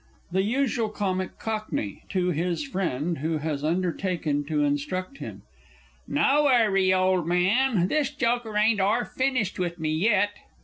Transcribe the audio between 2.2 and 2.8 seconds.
his